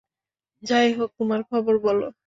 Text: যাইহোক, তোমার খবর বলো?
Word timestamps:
যাইহোক, 0.63 1.09
তোমার 1.19 1.41
খবর 1.43 1.75
বলো? 1.79 2.05